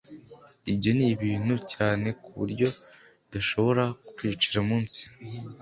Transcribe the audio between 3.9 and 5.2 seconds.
kukwicira umunsi.